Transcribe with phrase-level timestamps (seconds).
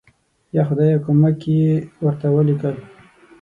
[0.55, 1.71] یا خدایه کومک یې
[2.03, 2.75] ورته ولیکل.